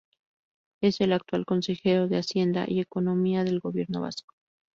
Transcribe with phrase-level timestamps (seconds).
[0.81, 4.33] Es el actual consejero de Hacienda y Economía del Gobierno Vasco.